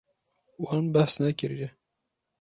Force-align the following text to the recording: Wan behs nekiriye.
Wan 0.63 0.85
behs 0.93 1.13
nekiriye. 1.21 1.69